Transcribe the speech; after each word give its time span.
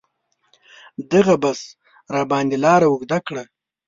دغه 1.11 1.33
بس 1.43 1.59
راباندې 2.13 2.57
لاره 2.65 2.85
اوږده 2.89 3.19
کړه. 3.27 3.43